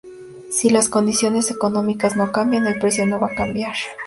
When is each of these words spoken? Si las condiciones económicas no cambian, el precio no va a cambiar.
Si 0.49 0.71
las 0.71 0.89
condiciones 0.89 1.51
económicas 1.51 2.15
no 2.15 2.31
cambian, 2.31 2.65
el 2.65 2.79
precio 2.79 3.05
no 3.05 3.19
va 3.19 3.27
a 3.27 3.35
cambiar. 3.35 3.75